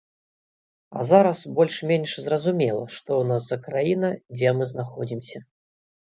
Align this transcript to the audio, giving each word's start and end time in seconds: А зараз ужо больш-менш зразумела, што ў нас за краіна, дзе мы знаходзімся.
А 0.99 1.03
зараз 1.09 1.39
ужо 1.43 1.51
больш-менш 1.59 2.11
зразумела, 2.29 2.83
што 2.95 3.09
ў 3.21 3.29
нас 3.33 3.43
за 3.51 3.57
краіна, 3.67 4.09
дзе 4.35 4.57
мы 4.61 4.71
знаходзімся. 4.75 5.39